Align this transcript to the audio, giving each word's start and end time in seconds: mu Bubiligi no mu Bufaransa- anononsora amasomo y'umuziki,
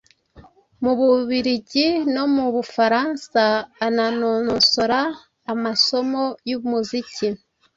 mu 0.83 0.91
Bubiligi 0.99 1.87
no 2.15 2.23
mu 2.35 2.45
Bufaransa- 2.55 3.41
anononsora 3.85 4.99
amasomo 5.53 6.23
y'umuziki, 6.49 7.27